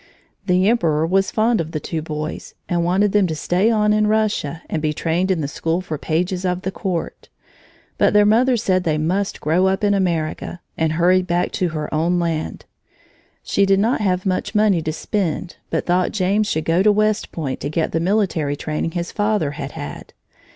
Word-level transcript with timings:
The 0.47 0.67
emperor 0.67 1.05
was 1.05 1.29
fond 1.29 1.61
of 1.61 1.73
the 1.73 1.79
two 1.79 2.01
boys 2.01 2.55
and 2.67 2.83
wanted 2.83 3.11
them 3.11 3.27
to 3.27 3.35
stay 3.35 3.69
on 3.69 3.93
in 3.93 4.07
Russia 4.07 4.63
and 4.67 4.81
be 4.81 4.93
trained 4.93 5.29
in 5.29 5.41
the 5.41 5.47
school 5.47 5.79
for 5.79 5.99
pages 5.99 6.43
of 6.43 6.63
the 6.63 6.71
Court. 6.71 7.29
But 7.99 8.13
their 8.13 8.25
mother 8.25 8.57
said 8.57 8.83
they 8.83 8.97
must 8.97 9.39
grow 9.39 9.67
up 9.67 9.83
in 9.83 9.93
America 9.93 10.59
and 10.75 10.93
hurried 10.93 11.27
back 11.27 11.51
to 11.51 11.69
her 11.69 11.93
own 11.93 12.17
land. 12.17 12.65
She 13.43 13.63
did 13.63 13.79
not 13.79 14.01
have 14.01 14.25
much 14.25 14.55
money 14.55 14.81
to 14.81 14.91
spend 14.91 15.57
but 15.69 15.85
thought 15.85 16.11
James 16.13 16.47
should 16.47 16.65
go 16.65 16.81
to 16.81 16.91
West 16.91 17.31
Point 17.31 17.59
to 17.59 17.69
get 17.69 17.91
the 17.91 17.99
military 17.99 18.55
training 18.55 18.93
his 18.93 19.11
father 19.11 19.51
had 19.51 19.73
had. 19.73 20.13